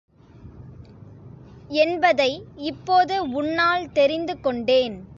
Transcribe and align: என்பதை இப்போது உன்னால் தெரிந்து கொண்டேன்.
என்பதை 1.67 2.43
இப்போது 2.55 3.31
உன்னால் 3.31 3.91
தெரிந்து 3.91 4.39
கொண்டேன். 4.39 5.09